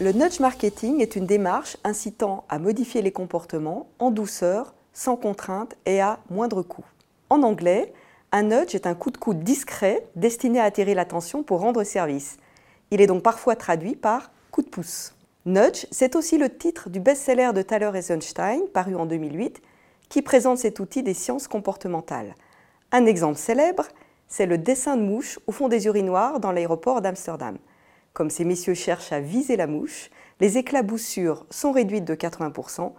Le 0.00 0.10
nudge 0.10 0.40
marketing 0.40 1.00
est 1.00 1.14
une 1.14 1.24
démarche 1.24 1.76
incitant 1.84 2.42
à 2.48 2.58
modifier 2.58 3.00
les 3.00 3.12
comportements 3.12 3.86
en 4.00 4.10
douceur, 4.10 4.74
sans 4.92 5.14
contrainte 5.14 5.76
et 5.86 6.00
à 6.00 6.18
moindre 6.30 6.62
coût. 6.62 6.84
En 7.30 7.44
anglais, 7.44 7.92
un 8.32 8.42
nudge 8.42 8.74
est 8.74 8.88
un 8.88 8.96
coup 8.96 9.12
de 9.12 9.18
coude 9.18 9.44
discret 9.44 10.04
destiné 10.16 10.58
à 10.58 10.64
attirer 10.64 10.94
l'attention 10.94 11.44
pour 11.44 11.60
rendre 11.60 11.84
service. 11.84 12.38
Il 12.90 13.00
est 13.00 13.06
donc 13.06 13.22
parfois 13.22 13.54
traduit 13.54 13.94
par 13.94 14.32
coup 14.50 14.62
de 14.62 14.68
pouce. 14.68 15.14
Nudge, 15.46 15.86
c'est 15.92 16.16
aussi 16.16 16.38
le 16.38 16.50
titre 16.50 16.90
du 16.90 16.98
best-seller 16.98 17.52
de 17.54 17.62
Thaler 17.62 17.92
Eisenstein, 17.94 18.62
paru 18.72 18.96
en 18.96 19.06
2008, 19.06 19.62
qui 20.08 20.22
présente 20.22 20.58
cet 20.58 20.80
outil 20.80 21.04
des 21.04 21.14
sciences 21.14 21.46
comportementales. 21.46 22.34
Un 22.90 23.06
exemple 23.06 23.38
célèbre, 23.38 23.86
c'est 24.26 24.46
le 24.46 24.58
dessin 24.58 24.96
de 24.96 25.02
mouche 25.02 25.38
au 25.46 25.52
fond 25.52 25.68
des 25.68 25.86
urinoirs 25.86 26.40
dans 26.40 26.50
l'aéroport 26.50 27.00
d'Amsterdam. 27.00 27.58
Comme 28.14 28.30
ces 28.30 28.44
messieurs 28.44 28.74
cherchent 28.74 29.12
à 29.12 29.18
viser 29.18 29.56
la 29.56 29.66
mouche, 29.66 30.08
les 30.38 30.56
éclaboussures 30.56 31.46
sont 31.50 31.72
réduites 31.72 32.04
de 32.04 32.14
80% 32.14 32.92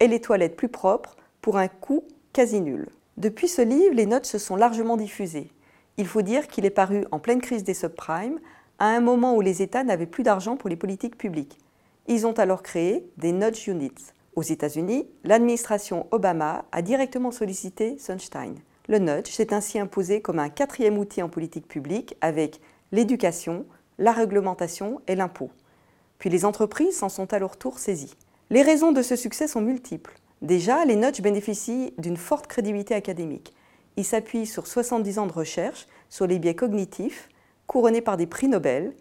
et 0.00 0.08
les 0.08 0.20
toilettes 0.20 0.56
plus 0.56 0.70
propres 0.70 1.14
pour 1.42 1.58
un 1.58 1.68
coût 1.68 2.04
quasi 2.32 2.62
nul. 2.62 2.88
Depuis 3.18 3.48
ce 3.48 3.60
livre, 3.60 3.94
les 3.94 4.06
notes 4.06 4.24
se 4.24 4.38
sont 4.38 4.56
largement 4.56 4.96
diffusées. 4.96 5.52
Il 5.98 6.06
faut 6.06 6.22
dire 6.22 6.48
qu'il 6.48 6.64
est 6.64 6.70
paru 6.70 7.04
en 7.10 7.18
pleine 7.18 7.42
crise 7.42 7.64
des 7.64 7.74
subprimes, 7.74 8.40
à 8.78 8.86
un 8.86 9.00
moment 9.00 9.36
où 9.36 9.42
les 9.42 9.60
États 9.60 9.84
n'avaient 9.84 10.06
plus 10.06 10.22
d'argent 10.22 10.56
pour 10.56 10.70
les 10.70 10.76
politiques 10.76 11.18
publiques. 11.18 11.58
Ils 12.08 12.26
ont 12.26 12.32
alors 12.32 12.62
créé 12.62 13.06
des 13.18 13.32
nudge 13.32 13.68
units. 13.68 13.92
Aux 14.36 14.42
États-Unis, 14.42 15.06
l'administration 15.22 16.06
Obama 16.12 16.64
a 16.72 16.80
directement 16.80 17.30
sollicité 17.30 17.98
Sunstein. 17.98 18.54
Le 18.88 18.98
nudge 18.98 19.28
s'est 19.30 19.52
ainsi 19.52 19.78
imposé 19.78 20.22
comme 20.22 20.38
un 20.38 20.48
quatrième 20.48 20.96
outil 20.96 21.22
en 21.22 21.28
politique 21.28 21.68
publique 21.68 22.16
avec 22.22 22.58
l'éducation, 22.90 23.66
la 24.02 24.10
réglementation 24.10 25.00
et 25.06 25.14
l'impôt. 25.14 25.50
Puis 26.18 26.28
les 26.28 26.44
entreprises 26.44 26.96
s'en 26.96 27.08
sont 27.08 27.32
à 27.32 27.38
leur 27.38 27.56
tour 27.56 27.78
saisies. 27.78 28.16
Les 28.50 28.62
raisons 28.62 28.90
de 28.90 29.00
ce 29.00 29.14
succès 29.14 29.46
sont 29.46 29.60
multiples. 29.60 30.18
Déjà, 30.42 30.84
les 30.84 30.96
nudge 30.96 31.22
bénéficient 31.22 31.94
d'une 31.98 32.16
forte 32.16 32.48
crédibilité 32.48 32.94
académique. 32.94 33.54
Ils 33.96 34.04
s'appuient 34.04 34.46
sur 34.46 34.66
70 34.66 35.20
ans 35.20 35.26
de 35.26 35.32
recherche 35.32 35.86
sur 36.10 36.26
les 36.26 36.40
biais 36.40 36.56
cognitifs, 36.56 37.28
couronnés 37.68 38.00
par 38.00 38.16
des 38.16 38.26
prix 38.26 38.48
Nobel, 38.48 38.92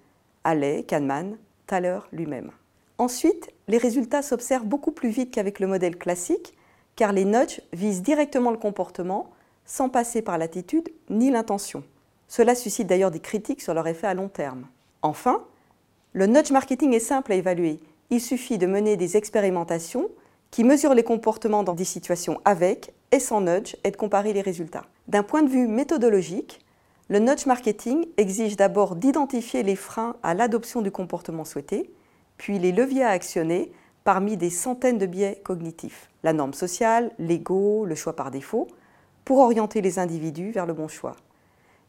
Halley, 0.44 0.84
Kahneman, 0.84 1.38
Thaler 1.66 2.00
lui-même. 2.12 2.52
Ensuite, 3.00 3.50
les 3.68 3.80
résultats 3.80 4.22
s'observent 4.22 4.68
beaucoup 4.68 4.92
plus 4.92 5.10
vite 5.10 5.32
qu'avec 5.32 5.60
le 5.60 5.66
modèle 5.66 5.98
classique, 5.98 6.54
car 6.96 7.12
les 7.12 7.26
nudges 7.26 7.62
visent 7.74 8.04
directement 8.04 8.52
le 8.52 8.58
comportement 8.58 9.32
sans 9.66 9.90
passer 9.90 10.22
par 10.22 10.38
l'attitude 10.38 10.90
ni 11.10 11.32
l'intention. 11.32 11.84
Cela 12.28 12.54
suscite 12.54 12.86
d'ailleurs 12.86 13.10
des 13.10 13.20
critiques 13.20 13.62
sur 13.62 13.74
leur 13.74 13.88
effet 13.88 14.06
à 14.06 14.14
long 14.14 14.30
terme. 14.30 14.68
Enfin, 15.04 15.44
le 16.14 16.28
nudge 16.28 16.52
marketing 16.52 16.94
est 16.94 17.00
simple 17.00 17.32
à 17.32 17.36
évaluer. 17.36 17.80
Il 18.10 18.22
suffit 18.22 18.58
de 18.58 18.68
mener 18.68 18.98
des 18.98 19.18
expérimentations 19.18 20.10
qui 20.52 20.64
mesurent 20.64 20.94
les 20.94 21.04
comportements 21.04 21.64
dans 21.64 21.74
des 21.74 21.86
situations 21.86 22.40
avec 22.46 22.94
et 23.12 23.20
sans 23.20 23.42
nudge 23.42 23.76
et 23.84 23.92
de 23.92 23.98
comparer 23.98 24.34
les 24.34 24.42
résultats. 24.42 24.86
D'un 25.08 25.24
point 25.24 25.44
de 25.44 25.50
vue 25.50 25.68
méthodologique, 25.68 26.64
le 27.10 27.20
nudge 27.20 27.46
marketing 27.46 28.06
exige 28.18 28.56
d'abord 28.56 28.96
d'identifier 28.96 29.64
les 29.64 29.76
freins 29.76 30.16
à 30.24 30.34
l'adoption 30.34 30.82
du 30.82 30.92
comportement 30.92 31.46
souhaité, 31.46 31.92
puis 32.38 32.60
les 32.60 32.72
leviers 32.72 33.04
à 33.04 33.10
actionner 33.10 33.72
parmi 34.04 34.38
des 34.38 34.50
centaines 34.50 34.98
de 34.98 35.06
biais 35.06 35.42
cognitifs, 35.44 36.10
la 36.24 36.34
norme 36.34 36.54
sociale, 36.54 37.12
l'ego, 37.20 37.86
le 37.86 37.96
choix 37.96 38.16
par 38.16 38.32
défaut, 38.32 38.68
pour 39.26 39.40
orienter 39.40 39.82
les 39.82 40.00
individus 40.00 40.52
vers 40.52 40.66
le 40.66 40.74
bon 40.74 40.88
choix. 40.88 41.16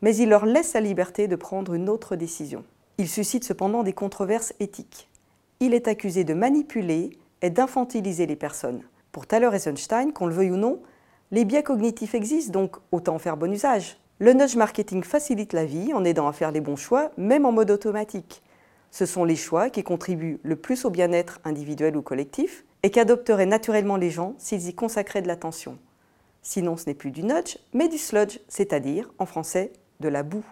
Mais 0.02 0.16
il 0.16 0.28
leur 0.28 0.44
laisse 0.44 0.74
la 0.74 0.80
liberté 0.80 1.28
de 1.28 1.36
prendre 1.36 1.74
une 1.74 1.88
autre 1.88 2.16
décision. 2.16 2.64
Il 3.02 3.08
suscite 3.08 3.42
cependant 3.42 3.82
des 3.82 3.92
controverses 3.92 4.54
éthiques. 4.60 5.08
Il 5.58 5.74
est 5.74 5.88
accusé 5.88 6.22
de 6.22 6.34
manipuler 6.34 7.18
et 7.42 7.50
d'infantiliser 7.50 8.26
les 8.26 8.36
personnes. 8.36 8.84
Pour 9.10 9.26
Thaler 9.26 9.50
Eisenstein, 9.52 10.12
qu'on 10.12 10.26
le 10.26 10.34
veuille 10.34 10.52
ou 10.52 10.56
non, 10.56 10.80
les 11.32 11.44
biais 11.44 11.64
cognitifs 11.64 12.14
existent, 12.14 12.52
donc 12.52 12.76
autant 12.92 13.16
en 13.16 13.18
faire 13.18 13.36
bon 13.36 13.52
usage. 13.52 13.98
Le 14.20 14.34
nudge 14.34 14.54
marketing 14.54 15.02
facilite 15.02 15.52
la 15.52 15.64
vie 15.64 15.92
en 15.92 16.04
aidant 16.04 16.28
à 16.28 16.32
faire 16.32 16.52
les 16.52 16.60
bons 16.60 16.76
choix, 16.76 17.10
même 17.16 17.44
en 17.44 17.50
mode 17.50 17.72
automatique 17.72 18.40
ce 18.92 19.06
sont 19.06 19.24
les 19.24 19.36
choix 19.36 19.70
qui 19.70 19.82
contribuent 19.82 20.38
le 20.42 20.54
plus 20.54 20.84
au 20.84 20.90
bien-être 20.90 21.40
individuel 21.44 21.96
ou 21.96 22.02
collectif 22.02 22.64
et 22.82 22.90
qu'adopteraient 22.90 23.46
naturellement 23.46 23.96
les 23.96 24.10
gens 24.10 24.34
s'ils 24.38 24.68
y 24.68 24.74
consacraient 24.74 25.22
de 25.22 25.28
l'attention. 25.28 25.78
Sinon, 26.42 26.76
ce 26.76 26.86
n'est 26.86 26.94
plus 26.94 27.10
du 27.10 27.22
nudge, 27.22 27.56
mais 27.72 27.88
du 27.88 27.96
sludge, 27.96 28.38
c'est-à-dire, 28.48 29.10
en 29.18 29.24
français, 29.24 29.72
de 30.00 30.08
la 30.08 30.22
boue. 30.22 30.44